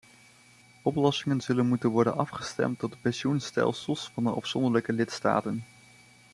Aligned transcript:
Oplossingen 0.81 1.41
zullen 1.41 1.67
moeten 1.67 1.89
worden 1.89 2.17
afgestemd 2.17 2.83
op 2.83 2.91
de 2.91 2.97
pensioenstelsels 3.01 4.09
van 4.13 4.23
de 4.23 4.29
afzonderlijke 4.29 4.93
lidstaten. 4.93 5.63